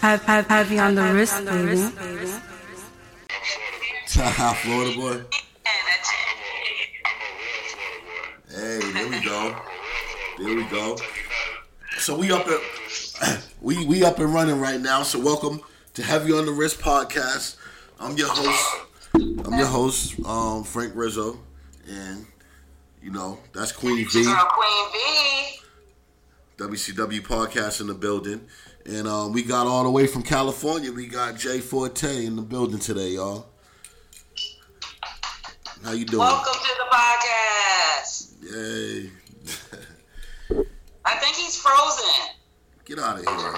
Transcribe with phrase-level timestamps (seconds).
[0.00, 1.76] Have, have, have you on the wrist, baby.
[4.06, 5.22] Florida boy.
[8.50, 9.56] Hey, there we go.
[10.38, 10.96] There we go.
[11.98, 15.02] So we up at we we up and running right now.
[15.02, 15.60] So welcome
[15.94, 17.56] to Heavy on the Wrist podcast.
[18.00, 18.76] I'm your host.
[19.14, 21.38] I'm your host, um, Frank Rizzo,
[21.88, 22.26] and
[23.02, 24.24] you know that's Queen V.
[24.24, 25.60] Queen V.
[26.58, 28.40] WCW podcast in the building,
[28.88, 30.90] and um, we got all the way from California.
[30.90, 33.46] We got Jay Forte in the building today, y'all.
[35.84, 36.20] How you doing?
[36.20, 38.32] Welcome to the podcast.
[38.42, 39.10] Yay!
[41.04, 42.34] I think he's frozen.
[42.84, 43.52] Get out of here.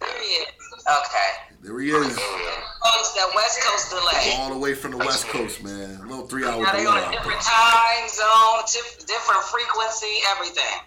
[0.00, 0.48] There he is.
[0.84, 1.54] Okay.
[1.62, 2.18] There he is.
[2.18, 4.34] Oh, that West Coast delay.
[4.38, 6.00] All the way from the West Coast, man.
[6.02, 10.80] A little three hour Now delay they on a different time zone, different frequency, everything.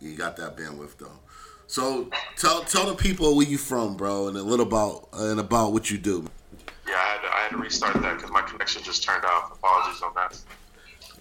[0.00, 1.21] You got that bandwidth though.
[1.72, 5.72] So tell tell the people where you from, bro, and a little about and about
[5.72, 6.26] what you do.
[6.86, 9.52] Yeah, I had to, I had to restart that because my connection just turned off.
[9.52, 10.38] Apologies on that.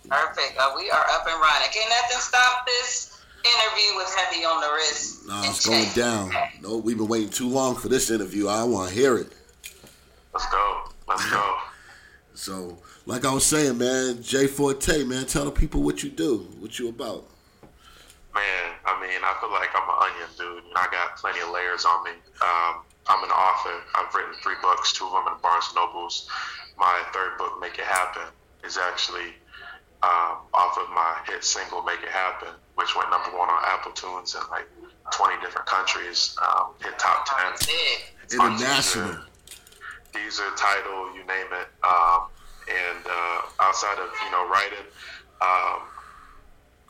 [0.10, 0.58] Perfect.
[0.60, 1.70] Uh, we are up and running.
[1.72, 5.26] Can nothing stop this interview with Heavy on the wrist?
[5.26, 6.02] Nah, and it's going Jay.
[6.02, 6.34] down.
[6.62, 8.50] No, we've been waiting too long for this interview.
[8.50, 9.32] I want to hear it.
[10.34, 10.82] Let's go.
[11.08, 11.60] Let's go.
[12.34, 16.40] So, like I was saying, man, Jay Forte, man, tell the people what you do,
[16.60, 17.31] what you about.
[18.34, 21.50] Man, I mean, I feel like I'm an onion, dude, and I got plenty of
[21.50, 22.12] layers on me.
[22.40, 23.76] Um, I'm an author.
[23.96, 26.30] I've written three books, two of them in Barnes Nobles.
[26.78, 28.32] My third book, Make It Happen,
[28.64, 29.36] is actually
[30.04, 33.92] um, off of my hit single, Make It Happen, which went number one on Apple
[33.92, 34.68] Tunes in like
[35.12, 37.52] 20 different countries, um, hit top 10.
[37.52, 38.34] That's it.
[38.34, 39.28] International.
[40.14, 41.68] Deezer, Tidal, you name it.
[41.84, 42.28] Um,
[42.68, 44.86] and uh, outside of you know writing,
[45.42, 45.82] um,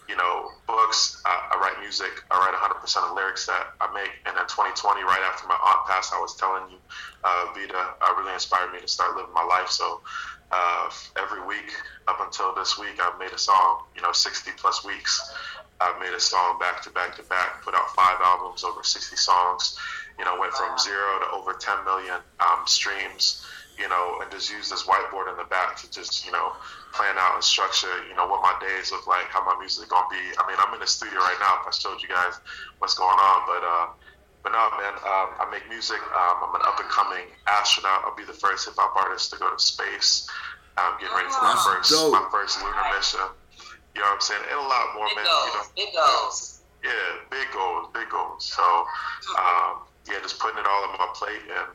[0.07, 2.11] you know books, I, I write music.
[2.31, 4.11] I write 100% of lyrics that I make.
[4.25, 6.77] And in 2020, right after my aunt passed, I was telling you,
[7.23, 9.69] uh, Vita, uh, really inspired me to start living my life.
[9.69, 10.01] So
[10.51, 11.71] uh, every week
[12.07, 13.83] up until this week, I've made a song.
[13.95, 15.33] You know, 60 plus weeks.
[15.79, 17.63] I've made a song back to back to back.
[17.63, 19.77] Put out five albums, over 60 songs
[20.21, 23.43] you know, went from zero to over 10 million um, streams,
[23.81, 26.53] you know, and just use this whiteboard in the back to just, you know,
[26.93, 30.05] plan out and structure, you know, what my days look like, how my music gonna
[30.13, 30.21] be.
[30.37, 31.59] I mean, I'm in the studio right now.
[31.65, 32.37] If I showed you guys
[32.77, 33.87] what's going on, but uh,
[34.45, 35.99] but no, man, um, I make music.
[36.13, 38.05] Um, I'm an up and coming astronaut.
[38.05, 40.29] I'll be the first hip hop artist to go to space.
[40.77, 42.13] I'm getting ready for my That's first dope.
[42.13, 43.21] my first lunar mission.
[43.93, 44.41] You know what I'm saying?
[44.49, 45.25] And a lot more, Big man.
[45.25, 45.69] You know, goals.
[45.75, 46.61] Big goals.
[46.81, 48.45] yeah, big goals, big goals.
[48.45, 48.63] So,
[49.37, 51.71] um, yeah, just putting it all on my plate and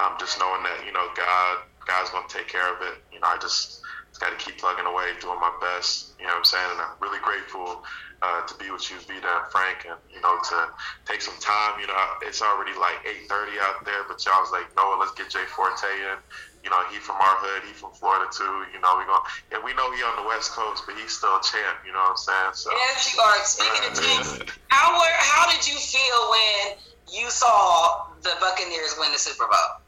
[0.00, 3.04] um, just knowing that you know God, God's gonna take care of it.
[3.12, 6.16] You know, I just, just got to keep plugging away, doing my best.
[6.18, 6.70] You know what I'm saying?
[6.72, 7.84] And I'm really grateful
[8.22, 10.58] uh, to be with you, Vita and Frank, and you know to
[11.04, 11.80] take some time.
[11.80, 15.28] You know, it's already like 8:30 out there, but y'all was like, Noah, let's get
[15.28, 16.16] Jay Forte in.
[16.64, 18.66] You know, he from our hood, he from Florida too.
[18.74, 19.22] You know, we going
[19.54, 21.84] and we know he on the West Coast, but he's still a champ.
[21.86, 22.54] You know what I'm saying?
[22.58, 22.68] So.
[22.74, 23.38] Yes, you are.
[23.46, 24.28] Speaking of teams,
[24.66, 26.82] how were, how did you feel when
[27.12, 29.80] you saw the Buccaneers win the Super Bowl?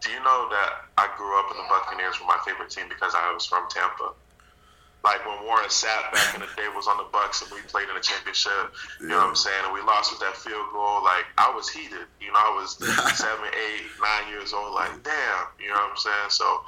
[0.00, 3.14] Do you know that I grew up in the Buccaneers were my favorite team because
[3.16, 4.12] I was from Tampa?
[5.04, 7.88] Like when Warren Sapp back in the day was on the Bucks and we played
[7.88, 9.68] in the championship, you know what I'm saying?
[9.68, 11.04] And we lost with that field goal.
[11.04, 12.08] Like I was heated.
[12.24, 12.80] You know, I was
[13.20, 14.72] seven, eight, nine years old.
[14.72, 16.32] Like damn, you know what I'm saying?
[16.32, 16.64] So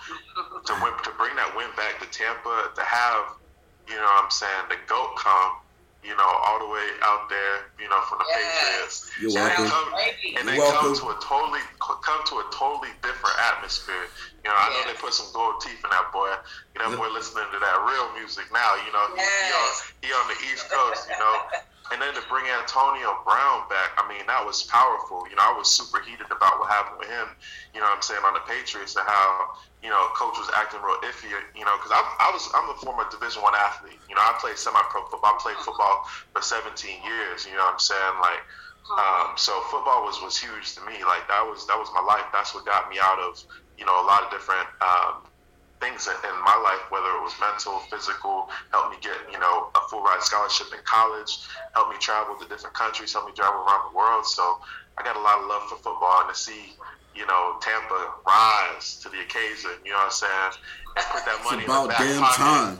[0.69, 3.41] to win, to bring that win back to Tampa, to have,
[3.89, 5.57] you know what I'm saying, the goat come,
[6.07, 8.39] you know, all the way out there, you know, from the Yes.
[8.39, 8.97] Patriots.
[9.19, 9.91] You're And then welcome.
[9.91, 9.95] come-
[10.39, 11.03] and then You're come welcome.
[11.03, 14.07] to a totally come to a totally different atmosphere.
[14.45, 16.31] You know, I know they put some gold teeth in that boy.
[16.75, 18.75] You know, that boy listening to that real music now.
[18.87, 19.71] You know, he, he, on,
[20.03, 21.09] he on the East Coast.
[21.11, 21.35] You know,
[21.93, 25.23] and then to bring Antonio Brown back, I mean, that was powerful.
[25.31, 27.31] You know, I was super heated about what happened with him.
[27.75, 30.83] You know, what I'm saying on the Patriots and how you know coach was acting
[30.83, 31.31] real iffy.
[31.55, 34.01] You know, because I, was I'm a former Division One athlete.
[34.11, 35.35] You know, I played semi-pro football.
[35.35, 36.75] I played football for 17
[37.07, 37.47] years.
[37.47, 38.17] You know what I'm saying?
[38.21, 38.43] Like.
[38.87, 41.03] Um, so football was, was huge to me.
[41.03, 42.23] Like that was that was my life.
[42.31, 43.43] That's what got me out of
[43.75, 45.26] you know a lot of different um,
[45.81, 48.49] things in, in my life, whether it was mental, physical.
[48.73, 51.39] Helped me get you know a full ride scholarship in college.
[51.75, 53.13] Helped me travel to different countries.
[53.13, 54.27] Helped me travel around the world.
[54.27, 54.59] So
[54.99, 56.73] I got a lot of love for football and to see
[57.15, 59.71] you know Tampa rise to the occasion.
[59.85, 60.53] You know what I'm saying?
[60.97, 62.37] And put that money It's about in the back damn pocket.
[62.41, 62.79] time.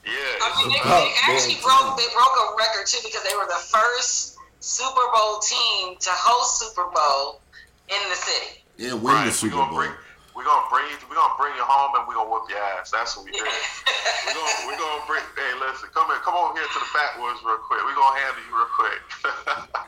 [0.00, 3.44] Yeah, I mean, they, they actually broke they broke a record too because they were
[3.44, 7.40] the first Super Bowl team to host Super Bowl
[7.92, 8.64] in the city.
[8.78, 9.76] Yeah, win the Right, we Super gonna Bowl.
[9.78, 9.96] bring we
[10.34, 12.90] we're gonna bring you, we're gonna bring you home, and we're gonna whoop your ass.
[12.90, 13.42] That's what we did.
[14.26, 15.22] we're gonna we're gonna bring.
[15.36, 17.80] Hey, listen, come here, come over here to the backwoods real quick.
[17.84, 19.00] We're gonna handle you real quick.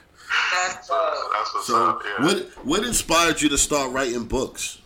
[0.52, 2.02] That's, so, that's what's So, up.
[2.04, 2.24] Yeah.
[2.24, 4.78] what what inspired you to start writing books?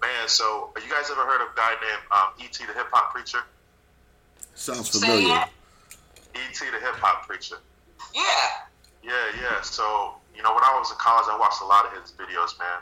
[0.00, 2.64] Man, so you guys ever heard of a guy named um, E.T.
[2.66, 3.38] the Hip Hop Preacher?
[4.54, 5.44] Sounds familiar.
[6.34, 6.58] E.T.
[6.70, 7.56] the Hip Hop Preacher.
[8.14, 8.22] yeah.
[9.02, 9.60] Yeah, yeah.
[9.60, 12.58] So, you know, when I was in college, I watched a lot of his videos,
[12.58, 12.80] man.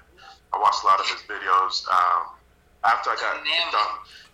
[0.53, 1.89] I watched a lot of his videos.
[1.89, 2.37] Um,
[2.85, 3.93] after I got done,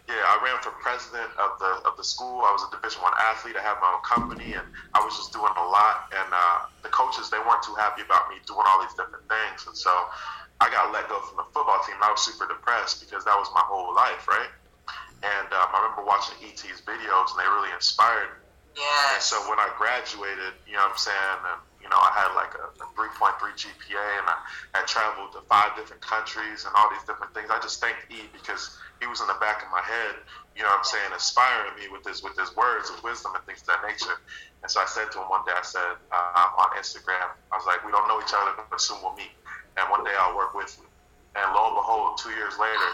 [0.08, 2.40] yeah, I ran for president of the of the school.
[2.40, 3.60] I was a Division One athlete.
[3.60, 4.64] I had my own company, and
[4.96, 6.08] I was just doing a lot.
[6.16, 9.68] And uh, the coaches they weren't too happy about me doing all these different things,
[9.68, 9.92] and so
[10.64, 12.00] I got let go from the football team.
[12.00, 14.50] I was super depressed because that was my whole life, right?
[15.20, 18.48] And um, I remember watching ET's videos, and they really inspired me.
[19.14, 22.36] And so when I graduated, you know what I'm saying, and you know, I had
[22.36, 24.36] like a, a 3.3 GPA and I
[24.76, 27.48] had traveled to five different countries and all these different things.
[27.48, 30.20] I just thanked E because he was in the back of my head,
[30.52, 33.40] you know what I'm saying, inspiring me with his with his words of wisdom and
[33.48, 34.20] things of that nature.
[34.60, 37.64] And so I said to him one day, I said uh, on Instagram, I was
[37.64, 39.32] like, we don't know each other, but soon we'll meet.
[39.80, 40.84] And one day I'll work with you.
[41.40, 42.90] And lo and behold, two years later,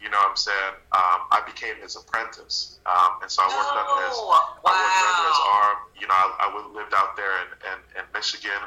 [0.00, 2.78] you know what I'm saying, um, I became his apprentice.
[2.86, 4.28] Um, and so I worked under his No.
[4.30, 5.60] I worked under his Wow.
[5.62, 5.78] arm.
[5.98, 6.46] You know, I, I
[6.76, 8.60] lived out there in, in, in Michigan.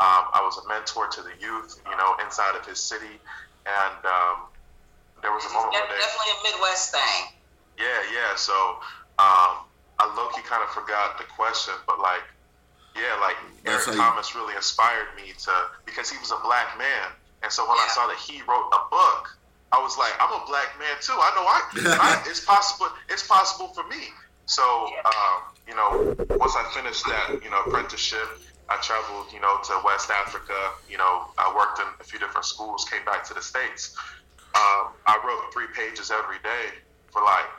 [0.00, 3.20] Um, I was a mentor to the youth, you know, inside of his city.
[3.68, 4.48] And um,
[5.20, 6.00] there was a moment That's one day.
[6.00, 7.20] definitely a Midwest thing.
[7.78, 8.32] Yeah, yeah.
[8.36, 8.52] So
[9.20, 9.68] um,
[10.00, 12.24] I low key kind of forgot the question, but like,
[12.96, 15.52] yeah, like That's Eric how you- Thomas really inspired me to
[15.84, 17.12] because he was a black man,
[17.44, 19.36] and so when I saw that he wrote a book,
[19.72, 21.14] I was like, I'm a black man too.
[21.14, 21.60] I know I,
[22.26, 22.88] I it's possible.
[23.08, 24.10] It's possible for me.
[24.46, 25.38] So um,
[25.68, 26.02] you know,
[26.38, 28.26] once I finished that, you know, apprenticeship.
[28.70, 30.54] I traveled, you know, to West Africa.
[30.88, 32.86] You know, I worked in a few different schools.
[32.86, 33.94] Came back to the states.
[34.54, 36.70] Um, I wrote three pages every day
[37.10, 37.50] for like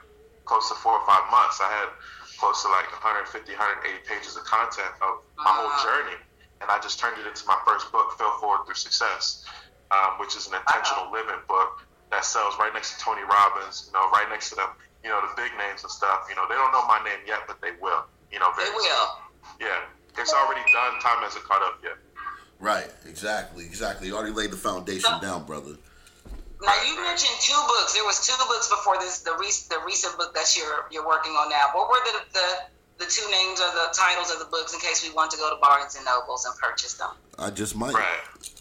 [0.48, 1.60] close to four or five months.
[1.60, 1.92] I had
[2.40, 6.16] close to like 150, 180 pages of content of my whole journey,
[6.64, 9.44] and I just turned it into my first book, Fail Forward Through Success,
[9.92, 11.76] um, which is an intentional living book
[12.12, 13.88] that sells right next to Tony Robbins.
[13.88, 14.70] You know, right next to them,
[15.04, 16.28] you know, the big names and stuff.
[16.30, 18.06] You know, they don't know my name yet, but they will.
[18.32, 18.84] You know, They will.
[18.84, 19.68] soon.
[19.68, 21.00] Yeah, it's already done.
[21.02, 21.98] Time hasn't caught up yet.
[22.60, 24.08] Right, exactly, exactly.
[24.08, 25.76] You already laid the foundation down, brother.
[26.62, 27.94] Now you mentioned two books.
[27.94, 29.20] There was two books before this.
[29.20, 31.70] The recent the recent book that you're you're working on now.
[31.74, 35.02] What were the the, the two names or the titles of the books in case
[35.08, 37.10] we want to go to Barnes and Nobles and purchase them?
[37.40, 37.96] I just might.
[37.96, 38.61] Right.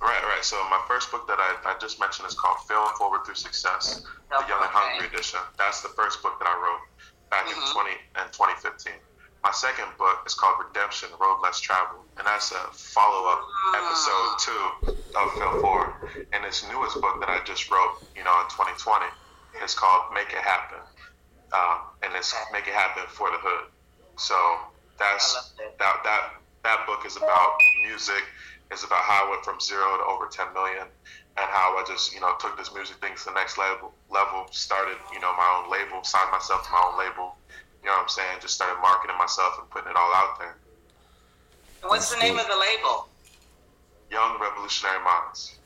[0.00, 0.42] Right, right.
[0.44, 4.00] So my first book that I, I just mentioned is called Fail Forward Through Success,
[4.30, 4.72] the Young and Okay.
[4.72, 5.40] Hungry edition.
[5.58, 6.80] That's the first book that I wrote
[7.28, 7.56] back Mhm.
[7.60, 8.96] in twenty and twenty fifteen.
[9.44, 13.40] My second book is called Redemption, Road Less Traveled, and that's a follow up
[13.76, 16.26] episode two of Fail Forward.
[16.32, 19.06] And this newest book that I just wrote, you know, in twenty twenty,
[19.62, 20.80] is called Make It Happen.
[21.52, 23.68] Um, and it's Make It Happen for the Hood.
[24.16, 24.36] So
[24.98, 25.78] that's that.
[25.78, 26.22] that that
[26.64, 27.52] that book is about
[27.82, 28.22] music.
[28.70, 32.14] It's about how I went from zero to over 10 million, and how I just
[32.14, 33.92] you know took this music thing to the next level.
[34.10, 37.34] Level started you know my own label, signed myself to my own label.
[37.82, 38.38] You know what I'm saying?
[38.40, 40.54] Just started marketing myself and putting it all out there.
[41.82, 42.44] And what's the name cool.
[42.44, 43.08] of the label?
[44.10, 45.56] Young Revolutionary Minds.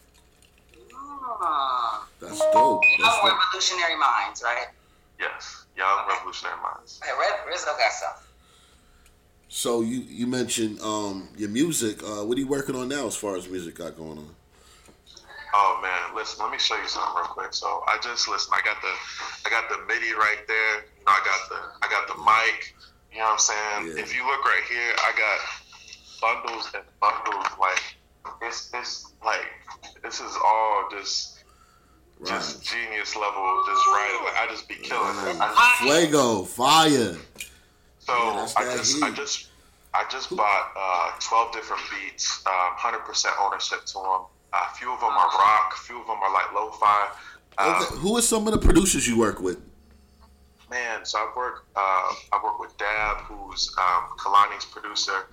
[0.93, 2.05] Hmm.
[2.21, 2.83] That's dope.
[2.83, 3.35] That's Young dope.
[3.35, 4.69] Revolutionary Minds, right?
[5.19, 7.01] Yes, Young Revolutionary Minds.
[7.03, 8.15] Hey, Red, Rizzo got some.
[9.49, 12.03] So you you mentioned um your music.
[12.03, 14.35] Uh, what are you working on now as far as music got going on?
[15.57, 17.55] Oh man, listen, let me show you something real quick.
[17.55, 18.53] So I just listen.
[18.53, 18.93] I got the,
[19.47, 20.75] I got the MIDI right there.
[20.99, 22.75] You know, I got the, I got the mic.
[23.13, 23.97] You know what I'm saying?
[23.97, 24.03] Yeah.
[24.03, 27.47] If you look right here, I got bundles and bundles.
[27.61, 27.81] Like
[28.43, 29.47] it's, it's like
[30.03, 31.45] this is all just,
[32.27, 33.63] just genius level.
[33.69, 34.21] Just right.
[34.25, 35.41] Like I just be killing it.
[35.41, 36.09] I Right.
[36.09, 37.17] Fuego, fire.
[38.05, 39.03] So Yeah, I just, heat.
[39.03, 39.49] I just,
[39.95, 44.21] I just bought uh, twelve different beats, um, hundred percent ownership to them.
[44.53, 47.09] A few of them are rock, a few of them are like lo-fi.
[47.59, 49.59] Um, Okay, Who are some of the producers you work with?
[50.71, 55.27] Man, so I've worked, uh, I've worked with Dab, who's um, Kehlani's producer.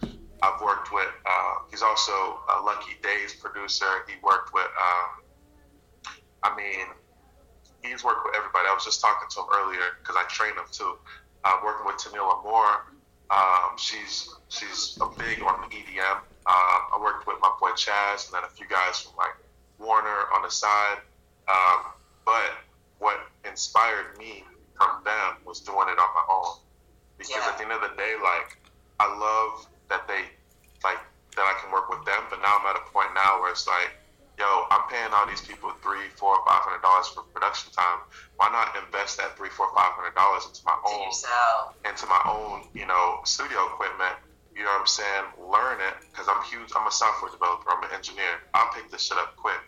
[0.43, 3.85] I've worked with, uh, he's also a Lucky Daye's producer.
[4.07, 6.11] He worked with, um,
[6.43, 6.87] I mean,
[7.83, 8.65] he's worked with everybody.
[8.69, 10.97] I was just talking to him earlier because I train him too.
[11.43, 12.85] Uh, working with Tamila Moore.
[13.31, 16.17] Um, she's she's a big on EDM.
[16.45, 19.35] Um, I worked with my boy Chaz and then a few guys from like
[19.79, 20.97] Warner on the side.
[21.47, 21.93] Um,
[22.25, 22.51] but
[22.99, 24.43] what inspired me
[24.77, 26.59] from them was doing it on my own.
[27.17, 27.49] Because Yeah.
[27.49, 28.57] at the end of the day, like
[28.99, 30.25] I love that they
[30.83, 30.99] like
[31.35, 33.65] that I can work with them, but now I'm at a point now where it's
[33.67, 33.95] like,
[34.41, 38.01] yo, I'm paying all these people three, four, five hundred dollars for production time.
[38.41, 41.77] Why not invest that three, four, five hundred dollars into my own Yourself.
[41.85, 44.17] into my own, you know, studio equipment.
[44.57, 45.25] You know what I'm saying?
[45.37, 46.73] Learn it because I'm huge.
[46.75, 47.69] I'm a software developer.
[47.69, 48.41] I'm an engineer.
[48.57, 49.61] I'll pick this shit up quick.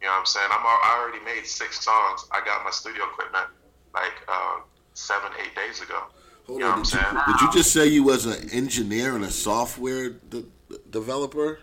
[0.00, 0.48] You know what I'm saying?
[0.48, 2.24] I'm I already made six songs.
[2.30, 3.50] I got my studio equipment
[3.92, 4.62] like uh,
[4.94, 6.06] seven, eight days ago.
[6.46, 6.78] Hold You know on.
[6.78, 7.26] what Did I'm you, saying?
[7.26, 10.46] did you just say you was an engineer and a software de-
[10.88, 11.58] developer?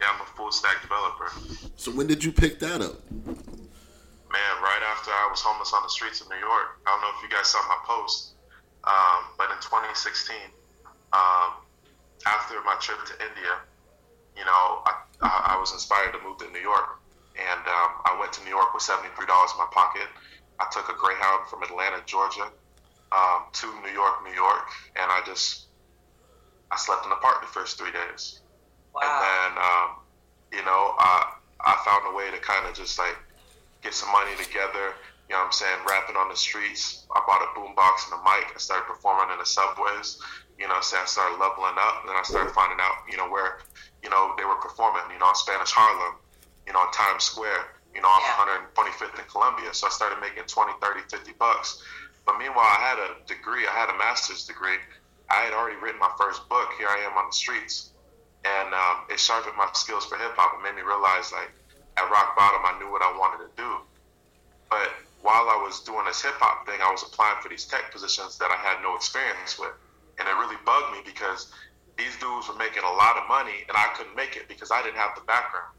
[0.00, 1.30] Yeah, I'm a full stack developer.
[1.76, 3.02] So when did you pick that up?
[3.10, 6.78] Man, right after I was homeless on the streets of New York.
[6.86, 8.34] I don't know if you guys saw my post,
[8.84, 10.36] um, but in 2016,
[11.12, 11.64] um,
[12.26, 13.58] after my trip to India,
[14.36, 17.00] you know, I, I, was inspired to move to New York,
[17.34, 20.06] and um, I went to New York with $73 in my pocket.
[20.60, 22.46] I took a Greyhound from Atlanta, Georgia,
[23.10, 25.66] um, to New York, New York, and I just
[26.70, 28.40] I slept in the park the first three days.
[28.94, 29.02] Wow.
[29.02, 29.88] And then, um,
[30.52, 33.16] you know, I I found a way to kind of just like
[33.82, 34.94] get some money together.
[35.28, 35.78] You know what I'm saying?
[35.84, 37.04] Rapping on the streets.
[37.12, 38.48] I bought a boombox and a mic.
[38.54, 40.18] I started performing in the subways.
[40.58, 41.04] You know saying?
[41.04, 42.00] I started leveling up.
[42.02, 43.60] And then I started finding out, you know, where,
[44.02, 46.16] you know, they were performing, you know, in Spanish Harlem,
[46.66, 48.72] you know, in Times Square, you know, off Yeah.
[48.72, 49.74] 125th and Columbia.
[49.74, 51.82] So I started making 20, 30, 50 bucks.
[52.24, 53.68] But meanwhile, I had a degree.
[53.68, 54.80] I had a master's degree.
[55.30, 56.72] I had already written my first book.
[56.78, 57.92] Here I am on the streets
[58.48, 60.56] and um, it sharpened my skills for hip hop.
[60.56, 61.52] It made me realize, like,
[61.96, 63.70] at rock bottom, I knew what I wanted to do.
[64.70, 67.90] But while I was doing this hip hop thing, I was applying for these tech
[67.92, 69.74] positions that I had no experience with,
[70.18, 71.50] and it really bugged me because
[71.96, 74.82] these dudes were making a lot of money, and I couldn't make it because I
[74.82, 75.74] didn't have the background.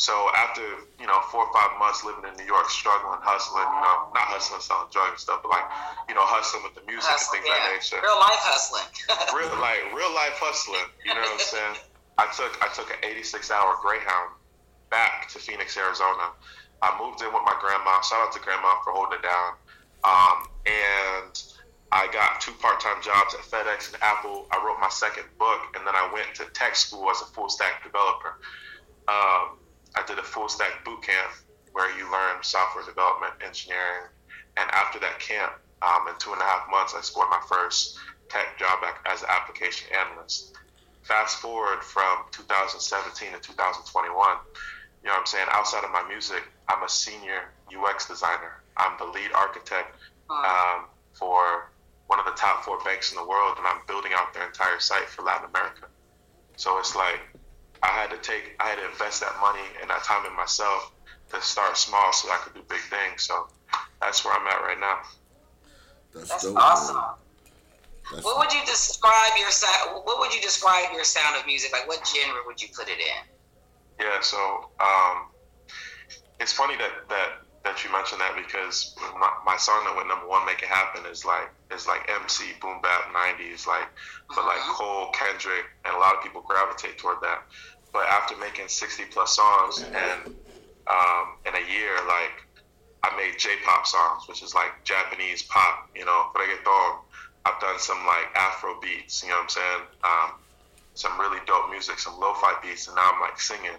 [0.00, 0.64] So after
[0.96, 4.32] you know four or five months living in New York, struggling, hustling, you know, not
[4.32, 5.68] hustling, selling drugs and stuff, but like
[6.08, 7.60] you know, hustling with the music Hustle, and things yeah.
[7.60, 8.88] that nature Real life hustling.
[9.36, 10.88] real like real life hustling.
[11.04, 11.76] You know what I'm saying?
[12.16, 14.40] I took I took an 86 hour Greyhound
[14.88, 16.32] back to Phoenix, Arizona.
[16.80, 18.00] I moved in with my grandma.
[18.00, 19.52] Shout out to grandma for holding it down.
[20.00, 21.36] Um, and
[21.92, 24.48] I got two part time jobs at FedEx and Apple.
[24.48, 27.52] I wrote my second book, and then I went to tech school as a full
[27.52, 28.40] stack developer.
[29.04, 29.60] Um,
[29.96, 31.30] I did a full stack boot camp
[31.72, 34.10] where you learn software development, engineering,
[34.56, 37.98] and after that camp, um, in two and a half months, I scored my first
[38.28, 40.56] tech job as an application analyst.
[41.02, 44.12] Fast forward from 2017 to 2021,
[45.02, 45.46] you know what I'm saying?
[45.50, 48.62] Outside of my music, I'm a senior UX designer.
[48.76, 49.96] I'm the lead architect
[50.28, 51.70] um, for
[52.06, 54.78] one of the top four banks in the world, and I'm building out their entire
[54.78, 55.86] site for Latin America.
[56.56, 57.20] So it's like
[57.82, 60.92] I had to take, I had to invest that money and that time in myself
[61.32, 63.22] to start small so I could do big things.
[63.22, 63.48] So
[64.00, 64.98] that's where I'm at right now.
[66.14, 66.56] That's, That's dope.
[66.56, 66.96] awesome.
[68.12, 70.04] That's, What would you describe your sound?
[70.04, 71.72] What would you describe your sound of music?
[71.72, 74.04] Like, what genre would you put it in?
[74.04, 75.26] Yeah, so um,
[76.40, 77.28] it's funny that that
[77.64, 81.04] that you mentioned that because my, my song that went number one, "Make It Happen,"
[81.06, 83.88] is like is like MC boom bap '90s, like
[84.34, 84.74] but like Mhm.
[84.74, 87.44] Cole, Kendrick, and a lot of people gravitate toward that.
[87.92, 90.20] But after making 60 plus songs and
[90.88, 92.32] um, in a year, like
[93.04, 96.98] I made J-pop songs, which is like Japanese pop, you know, reggaeton.
[97.46, 99.82] I've done some like Afro beats, you know what I'm saying?
[100.04, 100.30] Um,
[100.94, 103.78] some really dope music, some lo-fi beats, and now I'm like singing.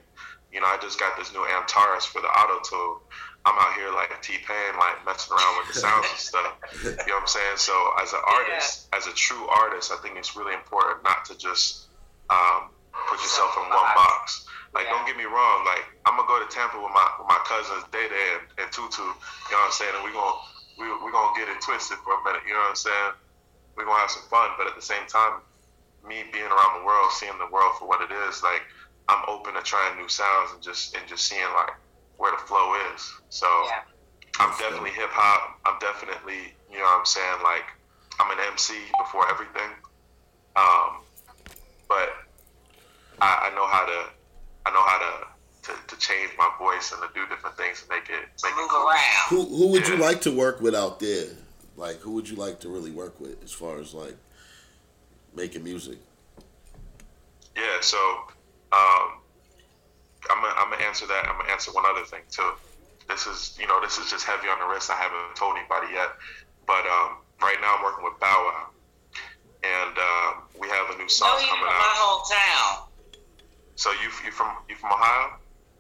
[0.52, 2.98] You know, I just got this new Antares for the auto tune.
[3.46, 6.54] I'm out here like T Pain, like messing around with the sounds and stuff.
[7.06, 7.58] You know what I'm saying?
[7.58, 11.38] So as an artist, as a true artist, I think it's really important not to
[11.38, 11.90] just
[12.30, 12.70] um,
[13.10, 14.46] put yourself in one box.
[14.74, 14.94] Like, Yeah.
[14.94, 15.66] don't get me wrong.
[15.66, 19.02] Like, I'm gonna go to Tampa with my with my cousins Data and, and Tutu.
[19.02, 19.94] You know what I'm saying?
[19.98, 20.38] And we gonna
[20.78, 22.46] we we gonna get it twisted for a minute.
[22.46, 23.12] You know what I'm saying?
[23.76, 25.42] We're gonna have some fun, but at the same time,
[26.06, 28.62] me being around the world, seeing the world for what it is, like
[29.10, 31.74] I'm open to trying new sounds and just and just seeing like
[32.22, 33.02] where the flow is.
[33.30, 33.82] So Yeah.
[34.40, 35.60] I'm definitely hip hop.
[35.66, 37.66] I'm definitely, you know what I'm saying, like
[38.20, 39.72] I'm an MC before everything.
[40.56, 41.02] Um,
[41.90, 42.10] but
[43.20, 44.00] I, I know how to
[44.66, 47.90] I know how to, to, to change my voice and to do different things and
[47.90, 48.88] make it make Move it cool.
[48.88, 49.28] around.
[49.30, 51.26] who who would you like to work with out there?
[51.76, 54.16] Like, who would you like to really work with as far as like
[55.36, 55.98] making music?
[57.56, 57.98] Yeah, so
[58.72, 59.21] um,
[60.30, 61.26] I'm gonna, I'm gonna answer that.
[61.28, 62.52] I'm gonna answer one other thing too.
[63.10, 64.90] This is you know this is just heavy on the wrist.
[64.92, 66.10] I haven't told anybody yet,
[66.68, 68.68] but um, right now I'm working with Bow Wow,
[69.64, 71.98] and um, we have a new No, song you from coming my out.
[71.98, 72.88] hometown.
[73.76, 75.38] So you you from you from Ohio?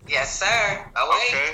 [0.08, 0.92] Yes, sir.
[0.96, 1.22] Oh.
[1.30, 1.54] Okay,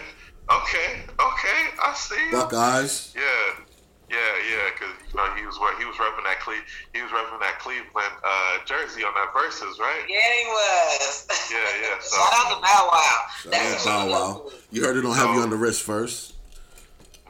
[0.50, 1.60] okay, okay.
[1.84, 2.15] I see.
[2.15, 2.32] you.
[2.32, 3.13] Buckeyes.
[3.15, 3.65] Yeah,
[4.09, 7.11] Yeah, yeah, because you know he was what he was repping that Cle- he was
[7.11, 10.03] repping that Cleveland uh, jersey on that verses, right?
[10.07, 11.27] Yeah, he was.
[11.51, 11.95] Yeah, yeah.
[12.01, 13.21] So, Shout out to Bow Wow.
[13.43, 14.51] Shout That's out Bow Wow.
[14.71, 16.35] You heard it on Heavy on the Wrist first.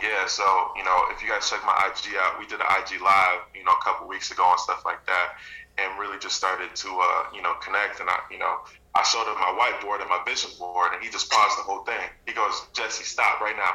[0.01, 0.43] Yeah, so
[0.77, 3.63] you know, if you guys check my IG out, we did an IG live, you
[3.65, 5.33] know, a couple weeks ago and stuff like that,
[5.79, 7.99] and really just started to, uh, you know, connect.
[7.99, 8.61] And I, you know,
[8.93, 11.83] I showed him my whiteboard and my vision board, and he just paused the whole
[11.83, 12.09] thing.
[12.27, 13.73] He goes, Jesse, stop right now.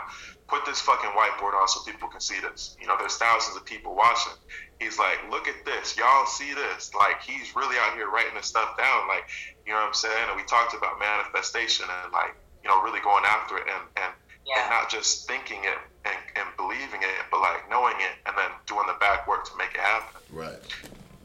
[0.53, 2.77] Put this fucking whiteboard on so people can see this.
[2.79, 4.37] You know, there's thousands of people watching.
[4.79, 5.97] He's like, look at this.
[5.97, 6.93] Y'all see this.
[6.93, 9.09] Like, he's really out here writing this stuff down.
[9.09, 9.25] Like,
[9.65, 10.29] you know what I'm saying?
[10.29, 14.13] And we talked about manifestation and, like, you know, really going after it and, and,
[14.45, 14.61] Yeah.
[14.61, 18.51] and not just thinking it and, and believing it, but like knowing it and then
[18.67, 20.21] doing the back work to make it happen.
[20.31, 20.61] Right.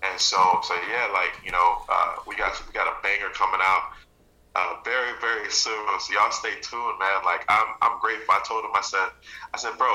[0.04, 3.60] And so, so yeah, like you know, uh, we got we got a banger coming
[3.62, 3.92] out
[4.88, 5.84] very very soon.
[6.00, 7.28] So y'all stay tuned, man.
[7.28, 8.32] Like I'm I'm grateful.
[8.32, 9.12] I told him, I said,
[9.54, 9.92] I said, bro,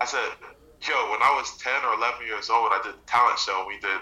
[0.00, 0.24] I said,
[0.88, 3.68] yo, when I was 10 or 11 years old, I did a talent show.
[3.68, 4.00] We did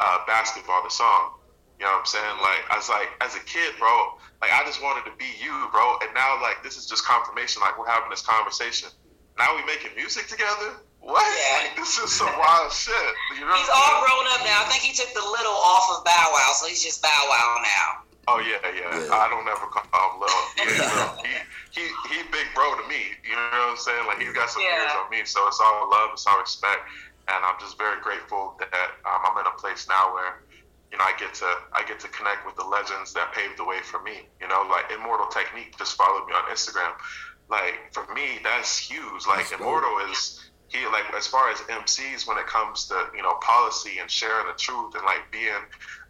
[0.00, 1.36] uh, basketball, the song.
[1.76, 2.36] You know what I'm saying?
[2.40, 5.52] Like I was like, as a kid, bro, like I just wanted to be you,
[5.72, 6.00] bro.
[6.00, 7.60] And now like this is just confirmation.
[7.60, 8.88] Like we're having this conversation.
[9.36, 10.80] Now we making music together.
[11.00, 11.24] What?
[11.24, 11.68] Yeah.
[11.68, 12.92] Like this is some wild shit.
[13.36, 14.60] You know He's all grown up now.
[14.60, 17.64] I think he took the little off of Bow Wow, so he's just Bow Wow
[17.64, 17.99] now.
[18.30, 19.10] Oh yeah, yeah, Yeah.
[19.10, 19.82] I don't ever call
[20.14, 20.44] him little.
[20.62, 21.18] He, little.
[21.26, 21.34] he,
[21.74, 23.10] he, he big bro to me.
[23.26, 24.06] You know what I'm saying?
[24.06, 24.86] Like he's got some Yeah.
[24.86, 26.86] years on me, so it's all love, it's all respect,
[27.26, 30.46] and I'm just very grateful that um, I'm in a place now where
[30.92, 33.66] you know I get to I get to connect with the legends that paved the
[33.66, 34.30] way for me.
[34.40, 36.94] You know, like Immortal Technique just followed me on Instagram.
[37.50, 39.26] Like for me, that's huge.
[39.26, 39.60] Like That's dope.
[39.60, 40.38] Immortal is
[40.70, 44.46] he like as far as MCs when it comes to you know policy and sharing
[44.46, 45.62] the truth and like being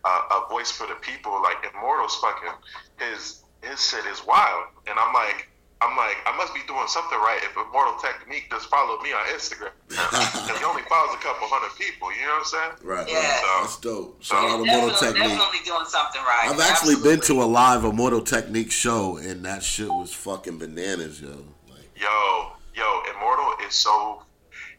[0.04, 1.42] uh, a voice for the people.
[1.42, 2.52] Like Immortal's fucking
[2.98, 5.46] his his shit is wild, and I'm like.
[5.82, 9.24] I'm like, I must be doing something right if Immortal Technique just followed me on
[9.28, 9.70] Instagram.
[9.88, 12.72] Because he only follows a couple hundred people, you know what I'm saying?
[12.84, 13.08] Right.
[13.08, 13.16] Yeah.
[13.16, 13.58] right.
[13.62, 14.22] That's dope.
[14.22, 15.22] Shout out to Definitely, Technique.
[15.38, 16.48] definitely doing something right.
[16.52, 21.18] I've actually been to a live Immortal Technique show, and that shit was fucking bananas,
[21.22, 21.30] yo.
[21.70, 24.20] Like, Yo, yo, Immortal is so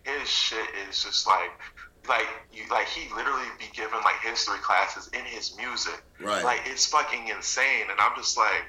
[0.03, 1.51] his shit is just like
[2.09, 6.01] like you like he literally be giving like history classes in his music.
[6.19, 6.43] Right.
[6.43, 7.85] Like it's fucking insane.
[7.89, 8.63] And I'm just like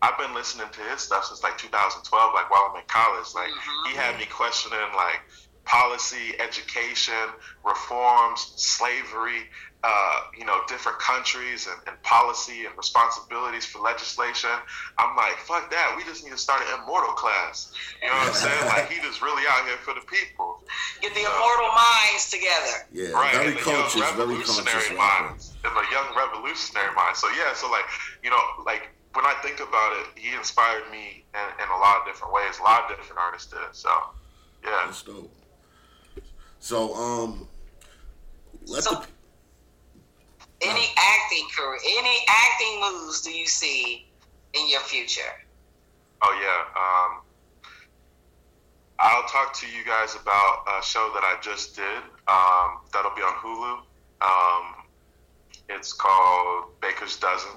[0.00, 3.34] I've been listening to his stuff since like 2012, like while I'm in college.
[3.34, 3.90] Like Mhm.
[3.90, 5.20] he had me questioning like
[5.64, 7.28] policy, education,
[7.64, 9.50] reforms, slavery,
[9.84, 14.50] uh, you know, different countries and, and policy and responsibilities for legislation.
[14.98, 15.94] I'm like, fuck that.
[15.96, 17.72] We just need to start an immortal class.
[18.02, 18.64] You know what I'm saying?
[18.66, 20.60] Like he just really out here for the people.
[21.00, 22.74] Get the immortal minds together.
[22.92, 25.28] yeah, Right, very and the conscious, young very revolutionary conscious rapper.
[25.30, 27.14] minds, and the young revolutionary mind.
[27.16, 27.86] So yeah, so like
[28.24, 32.02] you know, like when I think about it, he inspired me in, in a lot
[32.02, 32.58] of different ways.
[32.58, 33.62] A lot of different artists did.
[33.72, 33.90] So
[34.64, 35.30] yeah, That's dope.
[36.58, 37.46] So, um,
[38.66, 39.06] let So- the
[40.60, 44.08] Any acting career, any acting moves do you see
[44.54, 45.32] in your future?
[46.22, 46.80] oh yeah.
[46.80, 47.22] Um,
[49.00, 52.02] I'll talk to you guys about a show that I just did.
[52.26, 53.78] Um, that'll be on Hulu.
[54.20, 54.74] Um,
[55.68, 57.52] it's called Baker's Dozen,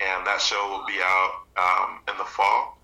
[0.00, 2.78] and that show will be out um, in the fall.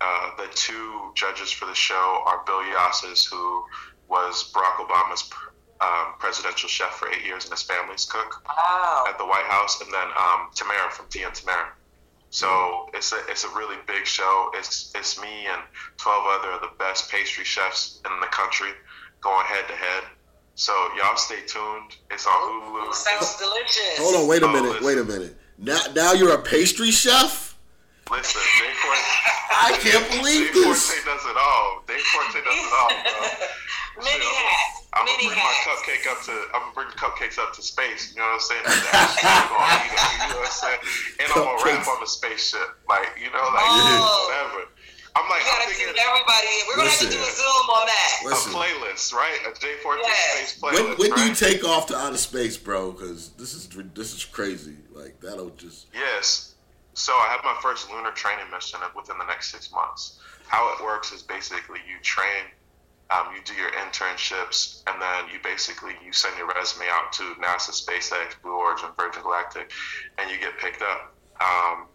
[0.00, 3.64] Uh, the two judges for the show are Bill Yosses, who
[4.08, 5.28] was Barack Obama's
[5.80, 9.04] um, presidential chef for eight years and his family's cook Wow.
[9.08, 11.68] at the White House, and then um, Tamera from Tia and Tamera.
[12.30, 14.50] So it's a it's a really big show.
[14.54, 15.62] It's it's me and
[15.96, 18.68] twelve other of the best pastry chefs in the country
[19.22, 20.04] going head to head.
[20.56, 21.96] So y'all stay tuned.
[22.10, 22.92] It's on Hulu.
[22.92, 23.98] Sounds delicious.
[23.98, 25.36] hold on, wait a Oh, minute, wait a minute.
[25.56, 27.47] Now, now you're a pastry chef.
[28.10, 29.04] Listen, Dave Forte.
[29.68, 30.64] I can't believe Dave this.
[30.88, 31.82] Forte does it all.
[31.86, 33.20] Dave Forte does it all, bro.
[34.04, 34.74] Mini Shit, hat.
[34.94, 36.32] I'm gonna Mini bring my cupcake up to.
[36.54, 38.14] I'm gonna bring the cupcakes up to space.
[38.14, 38.64] You know what I'm saying?
[38.64, 40.80] And I'm gonna eat it, you know what I'm saying?
[41.20, 44.30] And I'm gonna rap on the spaceship, like you know, like Oh.
[44.30, 44.70] whatever.
[45.16, 46.62] I'm like, We I'm gotta thinking tune everybody in.
[46.68, 48.10] We're gonna have to do a Zoom on that.
[48.22, 49.38] a Listen, playlist, right?
[49.50, 50.14] A J Forte Yeah.
[50.30, 50.98] space playlist.
[50.98, 52.92] when, when do you take off to outer space, bro?
[52.92, 54.76] Because this is this is crazy.
[54.94, 56.47] Like that'll just Yes.
[56.98, 60.18] So I have my first lunar training mission within the next six months.
[60.48, 62.50] How it works is basically you train,
[63.10, 67.22] um, you do your internships, and then you basically you send your resume out to
[67.38, 69.70] NASA, SpaceX, Blue Origin, Virgin Galactic,
[70.18, 71.14] and you get picked up.
[71.40, 71.86] Um,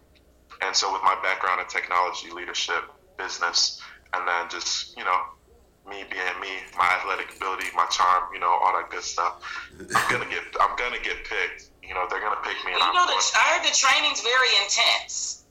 [0.61, 2.87] and so with my background in technology, leadership,
[3.17, 3.81] business,
[4.13, 5.19] and then just you know
[5.83, 9.43] me being me, my athletic ability, my charm, you know, all that good stuff.
[9.77, 11.72] I'm gonna get I'm gonna get picked.
[11.87, 15.45] You know, they're gonna pick me, You know, the, I heard the training's very intense.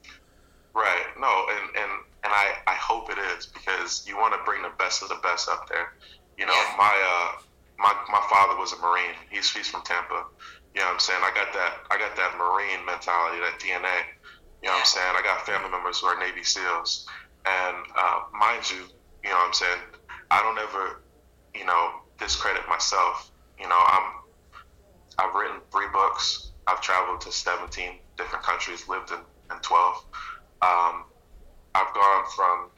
[0.75, 1.05] Right.
[1.21, 1.93] No, and and
[2.25, 5.21] and I I hope it is because you want to bring the best of the
[5.23, 5.89] best up there.
[6.39, 6.75] You know, Yeah.
[6.79, 7.31] my uh,
[7.79, 9.15] my my father was a Marine.
[9.31, 10.25] He's he's from Tampa.
[10.75, 11.21] You know what I'm saying?
[11.23, 13.99] I got that I got that Marine mentality, that DNA.
[14.63, 15.15] You know what I'm saying?
[15.19, 17.05] I got family members who are Navy SEALs,
[17.45, 18.89] and uh, mind you,
[19.25, 19.81] you know what I'm saying?
[20.31, 21.03] I don't ever,
[21.55, 23.31] you know, discredit myself.
[23.59, 24.22] You know, I'm
[25.19, 26.51] I've written three books.
[26.67, 29.19] I've traveled to 17 different countries, lived in,
[29.51, 30.05] in 12.
[30.63, 31.05] Um,
[31.75, 32.69] I've gone from,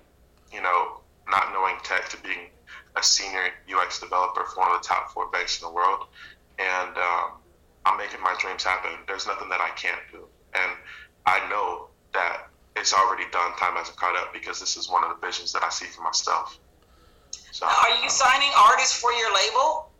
[0.52, 2.48] you know, not knowing tech to being
[2.96, 6.06] a senior UX developer for one of the top four banks in the world.
[6.58, 7.30] And um,
[7.84, 8.92] I'm making my dreams happen.
[9.06, 10.26] There's nothing that I can't do.
[10.54, 10.72] And
[11.26, 13.52] I know that it's already done.
[13.56, 16.02] Time hasn't caught up because this is one of the visions that I see for
[16.02, 16.58] myself.
[17.52, 19.90] So, Are you signing artists for your label?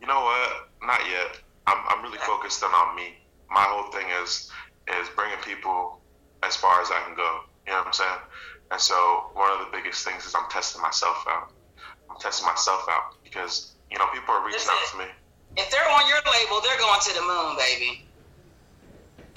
[0.00, 0.70] You know what?
[0.82, 1.38] Not yet.
[1.66, 3.18] I'm, I'm really focused on, on me.
[3.50, 4.50] My whole thing is
[4.88, 6.00] is bringing people
[6.42, 7.40] as far as I can go.
[7.66, 8.20] You know what I'm saying?
[8.70, 11.52] And so one of the biggest things is I'm testing myself out.
[12.10, 15.04] I'm testing myself out because you know people are reaching out to me.
[15.56, 18.04] If they're on your label, they're going to the moon, baby.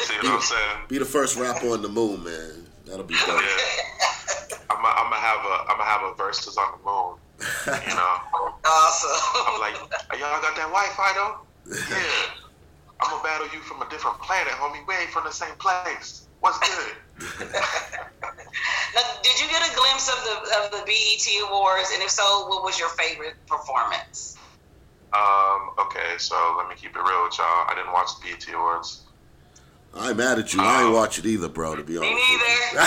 [0.00, 0.78] See what I'm saying?
[0.88, 2.66] Be the first rapper on the moon, man.
[2.86, 3.40] That'll be dope.
[3.42, 4.58] Yeah.
[4.70, 7.18] I'm gonna have a I'm gonna have a verses on the moon.
[7.88, 8.16] You know,
[8.68, 9.10] Awesome.
[9.48, 9.76] I'm like,
[10.12, 11.40] "Hey, y'all got that Wi-Fi though?
[11.90, 12.44] Yeah.
[13.00, 14.84] I'm gonna battle you from a different planet, homie.
[14.86, 16.26] We ain't from the same place.
[16.40, 16.94] What's good?
[18.94, 21.90] Now, did you get a glimpse of the of the BET Awards?
[21.92, 24.36] And if so, what was your favorite performance?
[25.12, 27.66] Um, okay, so let me keep it real with y'all.
[27.68, 29.02] I didn't watch the BET Awards.
[29.94, 30.60] I'm mad at you.
[30.60, 31.76] I ain't watch it either, bro.
[31.76, 32.12] To be honest.
[32.14, 32.80] Me neither.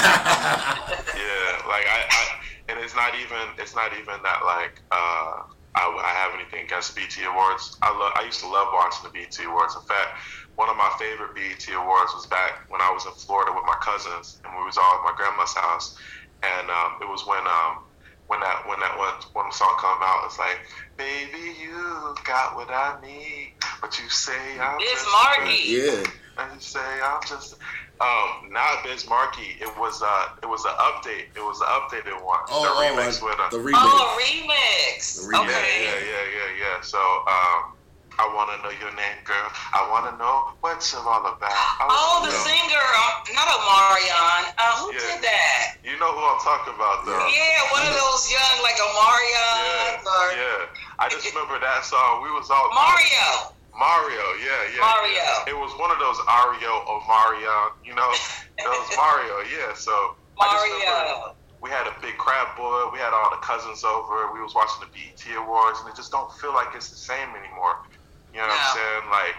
[1.22, 2.39] Yeah, like I, I
[2.70, 5.44] and it's not even it's not even that like uh
[5.75, 7.77] I, I have anything against the BET Awards.
[7.81, 9.75] I love I used to love watching the BET Awards.
[9.75, 10.12] In fact,
[10.55, 13.77] one of my favorite BET Awards was back when I was in Florida with my
[13.79, 15.95] cousins and we was all at my grandma's house,
[16.43, 17.88] and um, it was when um
[18.27, 20.60] when that when that one one song come out, it's like,
[20.97, 25.60] baby, you got what I need, but you say I'm It's just Marky.
[25.67, 26.03] Yeah.
[26.39, 27.55] and you say I'm just
[28.02, 29.56] um not Biz Markie.
[29.62, 31.30] It was uh it was an update.
[31.38, 32.42] It was an updated one.
[32.50, 33.78] Oh, the oh, remix uh, with uh, the remix.
[33.78, 34.98] Oh, remix.
[35.16, 35.46] The remix.
[35.46, 35.86] yeah, Okay.
[35.86, 36.78] yeah, yeah, yeah, yeah.
[36.82, 37.78] So um
[38.20, 39.50] I wanna know your name, girl.
[39.74, 41.50] I wanna know what's you're all about.
[41.82, 42.44] Oh, wanna the know.
[42.44, 44.44] singer, um, not Omarion.
[44.58, 45.00] Uh, who Yeah.
[45.00, 45.80] did that?
[45.86, 47.18] You know who I'm talking about though.
[47.32, 50.62] Yeah, one of those young like Omarion Yeah, or yeah.
[51.00, 52.22] I just remember that song.
[52.22, 53.56] We was all Mario.
[53.82, 54.86] Mario, yeah, yeah.
[54.86, 55.10] Mario.
[55.17, 55.50] yeah.
[55.50, 58.13] It was one of those Ario or Mario, you know,
[58.62, 59.74] those Mario, yeah.
[59.74, 59.89] So
[60.38, 61.36] I just remember Mario.
[61.65, 62.94] we had a big crab board.
[62.94, 64.30] We had all the cousins over.
[64.30, 67.34] We was watching the BET Awards, and it just don't feel like it's the same
[67.34, 67.82] anymore.
[68.30, 69.06] You know what I'm saying?
[69.10, 69.36] Like,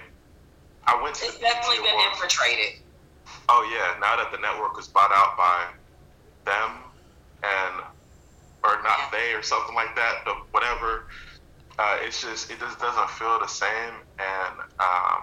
[0.90, 2.18] I went to It's the BET definitely been Awards.
[2.18, 2.72] infiltrated.
[3.48, 5.70] Oh yeah, now that the network was bought out by
[6.50, 6.82] them,
[7.46, 7.74] and
[8.66, 11.06] or not they or something like that, the, whatever.
[11.78, 15.20] Uh, it's just it just doesn't feel the same, and um,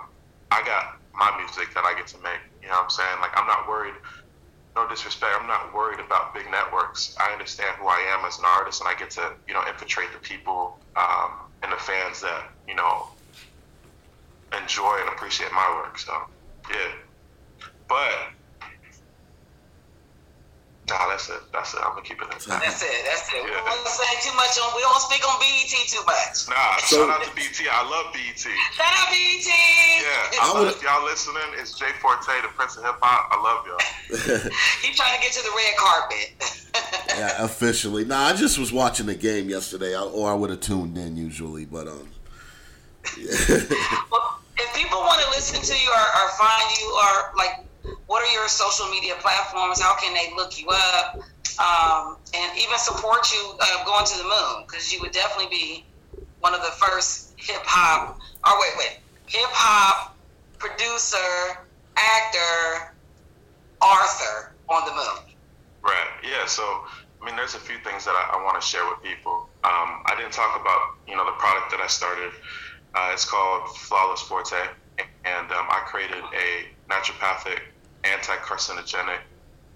[0.52, 0.84] I got
[1.14, 2.42] my music that I get to make.
[2.62, 3.18] You know what I'm saying?
[3.22, 3.94] Like I'm not worried.
[4.76, 7.14] No disrespect, I'm not worried about big networks.
[7.20, 10.14] I understand who I am as an artist, and I get to you know infiltrate
[10.14, 13.08] the people um, and the fans that you know
[14.58, 15.98] enjoy and appreciate my work.
[15.98, 16.14] So
[16.70, 16.94] yeah,
[17.88, 18.14] but
[20.90, 21.42] nah, that's it.
[21.54, 21.80] That's it.
[21.84, 22.28] I'm gonna keep it.
[22.30, 22.62] That.
[22.62, 22.92] That's it.
[23.06, 23.44] That's it.
[23.44, 24.74] We don't want to say too much on.
[24.76, 26.50] We don't speak on BET too much.
[26.50, 27.68] Nah, So- shout out to BT.
[27.70, 28.50] I love BT.
[28.74, 29.48] Shout out BET.
[29.48, 32.96] Yeah, I I would- love, if y'all listening, it's Jay Forte, the Prince of Hip
[33.02, 33.30] Hop.
[33.32, 33.80] I love y'all.
[34.82, 36.28] He's trying to get to the red carpet.
[37.18, 38.06] yeah, officially.
[38.06, 41.66] Nah, I just was watching the game yesterday, or I would have tuned in usually,
[41.66, 42.10] but um.
[44.12, 47.66] Well, if people want to listen to you or, or find you, or like,
[48.08, 49.82] what are your social media platforms?
[49.82, 51.20] How can they look you up?
[51.60, 54.64] Um, and even support you uh, going to the moon?
[54.66, 55.86] Because you would definitely be
[56.40, 60.16] one of the first hip hop, or wait, wait, hip hop
[60.60, 61.58] producer,
[61.96, 62.94] actor,
[63.82, 65.36] Arthur on the moon.
[65.82, 66.12] Right.
[66.24, 66.46] Yeah.
[66.46, 66.64] So,
[67.22, 69.50] I mean, there's a few things that I, I want to share with people.
[69.64, 72.32] Um, I didn't talk about, you know, the product that I started.
[72.94, 74.56] Uh, it's called Flawless Forte,
[75.26, 77.60] and um, I created a naturopathic,
[78.04, 79.20] anti-carcinogenic,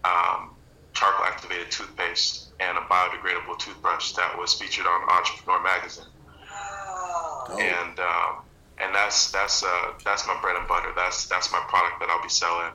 [0.04, 0.56] um,
[0.94, 6.06] charcoal-activated toothpaste and a biodegradable toothbrush that was featured on Entrepreneur Magazine.
[6.50, 7.58] Oh.
[7.60, 8.44] And um,
[8.80, 10.90] and that's that's uh, that's my bread and butter.
[10.96, 12.72] That's that's my product that I'll be selling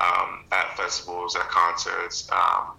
[0.00, 2.72] um, at festivals, at concerts, um,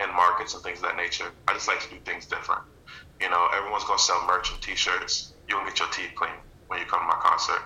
[0.00, 1.30] and markets and things of that nature.
[1.46, 2.62] I just like to do things different.
[3.20, 5.32] You know, everyone's gonna sell merch and T-shirts.
[5.48, 6.30] You gonna get your teeth clean
[6.68, 7.62] when you come to my concert.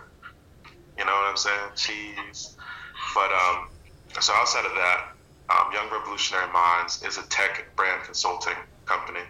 [0.98, 1.70] You know what I'm saying?
[1.76, 2.56] Cheese.
[3.14, 3.68] But um,
[4.20, 5.12] so outside of that,
[5.50, 9.24] um, Young Revolutionary Minds is a tech brand consulting company,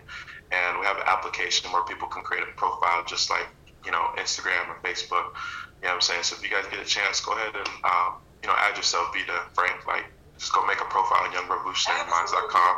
[0.51, 3.47] and we have an application where people can create a profile just like
[3.85, 5.35] you know Instagram or Facebook.
[5.83, 6.23] You know what I'm saying?
[6.23, 9.13] So if you guys get a chance, go ahead and um, you know add yourself,
[9.13, 9.87] be the Frank.
[9.87, 10.05] Like
[10.39, 12.77] just go make a profile on YoungRevolutionaryMinds.com.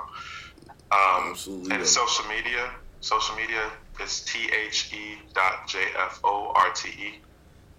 [0.93, 1.75] Um, Absolutely.
[1.75, 2.71] and social media,
[3.01, 3.71] social media
[4.03, 7.21] is T H E dot J F O R T E.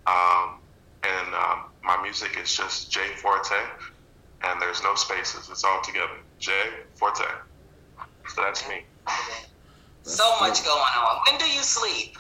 [0.08, 0.60] Um,
[1.06, 3.56] and um, my music is just J Forte,
[4.44, 5.50] and there's no spaces.
[5.50, 6.18] It's all together.
[6.40, 6.52] J
[6.98, 7.24] Forte.
[8.34, 8.82] So that's me.
[10.04, 11.20] So much going on.
[11.30, 12.14] When do you sleep?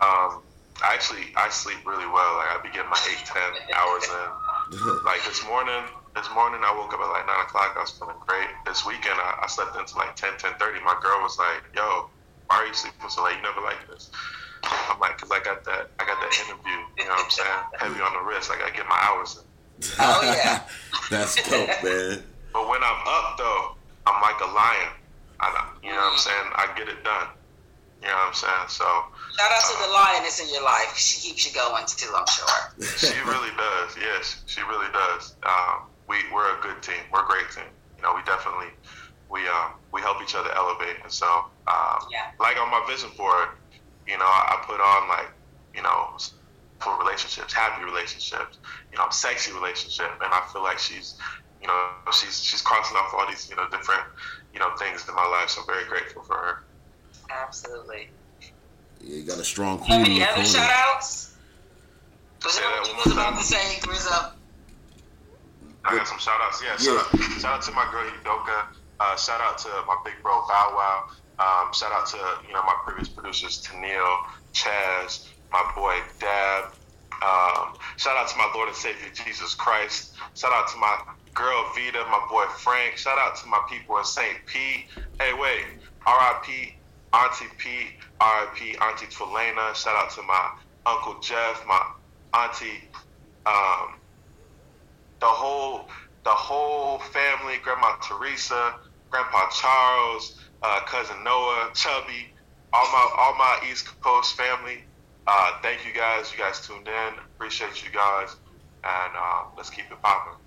[0.00, 0.42] Um,
[0.82, 2.36] I actually I sleep really well.
[2.36, 4.30] Like I be getting my eight ten hours in.
[5.04, 5.84] Like this morning,
[6.16, 7.76] this morning I woke up at like nine o'clock.
[7.76, 8.48] I was feeling great.
[8.64, 10.82] This weekend I, I slept until like 10, 10.30.
[10.82, 12.08] My girl was like, "Yo,
[12.48, 13.36] why are you sleeping so late?
[13.36, 14.08] You never like this."
[14.90, 16.78] I'm like, "Cause I got that I got that interview.
[16.98, 17.60] You know what I'm saying?
[17.78, 18.50] Heavy on the wrist.
[18.50, 19.44] I gotta get my hours in."
[19.98, 20.62] Oh, yeah.
[21.10, 22.22] That's dope, man.
[22.52, 24.92] But when I'm up though, I'm like a lion.
[25.40, 25.50] I,
[25.82, 26.46] you know what I'm saying?
[26.54, 27.28] I get it done.
[28.00, 28.68] You know what I'm saying?
[28.68, 30.94] So Shout out to the lioness in your life.
[30.96, 32.46] She keeps you going too, I'm sure.
[32.96, 33.96] she really does.
[33.98, 35.34] Yes, she really does.
[35.42, 37.00] Um, we we're a good team.
[37.12, 37.64] We're a great team.
[37.96, 38.68] You know, we definitely
[39.30, 40.96] we um we help each other elevate.
[41.02, 41.26] And so
[41.66, 42.30] um, Yeah.
[42.38, 43.48] like on my vision board,
[44.06, 45.30] you know, I, I put on like
[45.74, 46.16] you know
[46.80, 48.58] for relationships, happy relationships,
[48.92, 51.16] you know, sexy relationship, and I feel like she's
[51.60, 54.02] you know she's she's crossing off all these you know different
[54.52, 55.50] you know things in my life.
[55.50, 56.62] So I'm very grateful for her.
[57.30, 58.10] Absolutely.
[59.00, 60.48] Yeah, you got a strong You queen have in any your other corner.
[60.48, 61.34] shout outs?
[62.44, 64.32] Was Say that that what you was about to say, Rizzo?
[65.86, 66.62] I got some shout outs.
[66.62, 67.00] Yeah, Yeah.
[67.02, 68.66] Shout, out, shout out to my girl Udoka.
[69.00, 71.04] Uh, shout out to my big bro Bow Wow.
[71.38, 74.16] Um, shout out to you know my previous producers Tennille,
[74.54, 76.64] Chaz, my boy Dab.
[77.22, 80.14] Um, shout out to my Lord and Savior Jesus Christ.
[80.34, 80.96] Shout out to my
[81.34, 82.96] girl Vita, my boy Frank.
[82.96, 84.36] Shout out to my people in St.
[84.46, 84.86] Pete.
[85.20, 85.64] Hey, wait,
[86.06, 86.72] R.I.P.
[87.14, 88.76] Auntie Pete, R.I.P.
[88.82, 89.74] Auntie Twilena.
[89.74, 90.48] Shout out to my
[90.86, 91.80] Uncle Jeff, my
[92.34, 92.90] Auntie.
[93.46, 93.88] Um,
[95.20, 95.86] the whole
[96.24, 98.74] the whole family, Grandma Teresa,
[99.10, 102.32] Grandpa Charles, uh, cousin Noah, Chubby,
[102.72, 104.82] all my all my East Coast family.
[105.26, 106.32] Uh, thank you guys.
[106.32, 107.14] You guys tuned in.
[107.36, 108.36] Appreciate you guys,
[108.82, 110.38] and uh, let's keep it popping.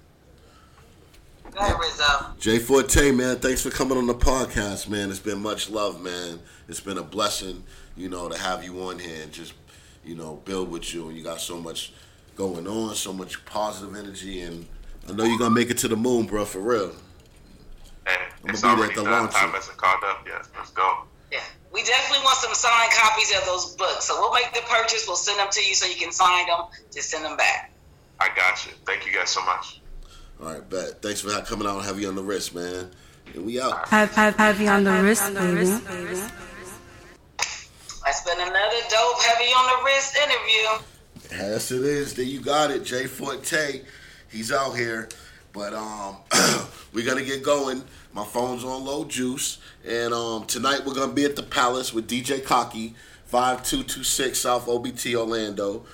[1.52, 2.26] Go ahead, Rizzo.
[2.40, 5.10] Jay Forte, man, thanks for coming on the podcast, man.
[5.10, 6.40] It's been much love, man.
[6.68, 7.64] It's been a blessing,
[7.96, 9.54] you know, to have you on here and just,
[10.04, 11.08] you know, build with you.
[11.08, 11.94] And you got so much
[12.36, 14.68] going on, so much positive energy, and
[15.08, 16.92] I know you're gonna make it to the moon, bro, for real.
[18.44, 19.34] And gonna it's be there at already the launch.
[19.34, 20.48] Time hasn't caught up yet.
[20.58, 21.04] Let's go.
[21.32, 21.40] Yeah.
[21.72, 24.06] We definitely want some signed copies of those books.
[24.06, 25.06] So we'll make the purchase.
[25.08, 26.66] We'll send them to you so you can sign them.
[26.94, 27.72] Just send them back.
[28.20, 28.72] I got you.
[28.86, 29.82] Thank you guys so much.
[30.42, 31.02] All right, bet.
[31.02, 32.92] Thanks for coming out and have you on the wrist, man.
[33.34, 33.88] And we out.
[33.90, 35.66] Have, have, have you on the wrist, baby.
[38.06, 40.86] That's been another dope heavy on the wrist interview.
[41.32, 42.14] Yes, it is.
[42.14, 42.86] There you got it.
[42.86, 43.82] Jay Forte.
[44.30, 45.10] He's out here.
[45.52, 46.18] But um
[46.94, 47.84] we're gonna get going.
[48.18, 49.60] My phone's on low juice.
[49.88, 55.14] And um tonight we're gonna be at the Palace with DJ Cocky, 5226 South OBT
[55.14, 55.86] Orlando.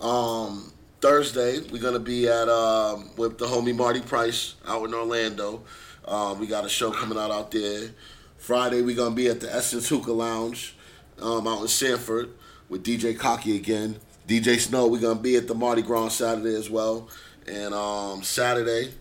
[0.00, 5.62] Um Thursday we're gonna be at um with the homie Marty Price out in Orlando.
[6.04, 7.90] Um, we got a show coming out out there.
[8.38, 10.74] Friday we're gonna be at the Essence Hookah Lounge
[11.20, 12.30] um, out in Sanford
[12.68, 14.00] with DJ Cocky again.
[14.26, 17.08] DJ Snow, we're gonna be at the Mardi Gras Saturday as well.
[17.46, 18.94] And um, Saturday,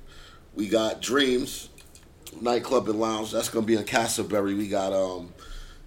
[0.54, 1.70] we got Dreams
[2.42, 3.32] nightclub and lounge.
[3.32, 4.58] That's gonna be in Casselberry.
[4.58, 5.34] We got um,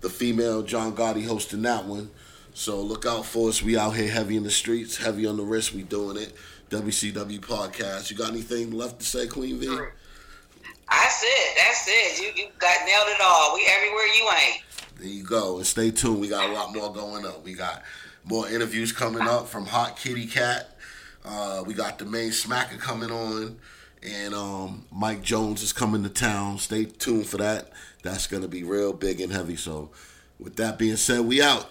[0.01, 2.11] the female John Gotti hosting that one.
[2.55, 3.63] So look out for us.
[3.63, 5.73] We out here heavy in the streets, heavy on the wrist.
[5.73, 6.35] We doing it.
[6.71, 8.11] WCW podcast.
[8.11, 9.67] You got anything left to say, Queen V?
[9.67, 11.57] That's it.
[11.57, 12.23] That's it.
[12.23, 13.55] You you got nailed it all.
[13.55, 14.63] We everywhere you ain't.
[14.99, 15.57] There you go.
[15.57, 16.21] And stay tuned.
[16.21, 17.45] We got a lot more going up.
[17.45, 17.83] We got
[18.25, 20.77] more interviews coming up from Hot Kitty Cat.
[21.25, 23.59] Uh, we got the main smacker coming on.
[24.03, 26.59] And um, Mike Jones is coming to town.
[26.59, 27.71] Stay tuned for that.
[28.03, 29.57] That's to be real big and heavy.
[29.57, 29.91] So,
[30.39, 31.71] with that being said, we out.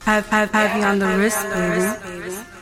[0.00, 2.61] Have, have, have you on the wrist, baby.